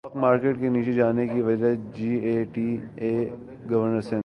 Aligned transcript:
stock 0.03 0.15
market 0.17 0.55
کے 0.59 0.69
نیچے 0.69 0.93
جانے 0.93 1.27
کی 1.27 1.41
وجہ 1.41 1.73
جے 1.95 2.13
ائی 2.19 2.43
ٹی 2.53 2.65
ہے 3.01 3.13
گورنر 3.69 4.01
سندھ 4.01 4.19